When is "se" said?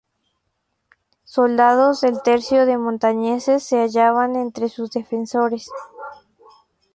3.61-3.83